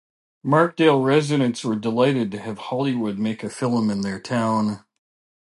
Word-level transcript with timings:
Markdale 0.43 0.99
residents 1.03 1.63
were 1.63 1.75
delighted 1.75 2.31
to 2.31 2.39
have 2.39 2.57
Hollywood 2.57 3.19
make 3.19 3.43
a 3.43 3.51
film 3.51 3.91
in 3.91 4.01
their 4.01 4.19
town. 4.19 4.83